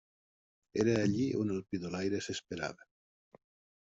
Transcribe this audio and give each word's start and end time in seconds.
Era 0.83 0.95
allí 1.01 1.27
on 1.41 1.53
el 1.57 1.61
pidolaire 1.73 2.23
s'esperava. 2.29 2.89